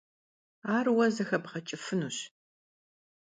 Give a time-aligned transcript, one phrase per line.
[0.75, 2.17] Ar vue zexebğeç'ıfınuş.